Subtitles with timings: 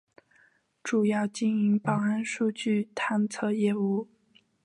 [0.81, 4.07] 主要经营保安数据探测业务。